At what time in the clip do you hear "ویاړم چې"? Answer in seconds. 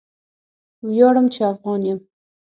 0.87-1.41